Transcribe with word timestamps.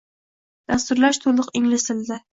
Dasturlash 0.71 1.23
to’liq 1.27 1.55
ingliz 1.61 1.87
tilida 1.91 2.23